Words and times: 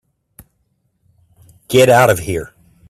Get 1.67 1.87
out 1.91 2.09
of 2.09 2.17
here. 2.17 2.55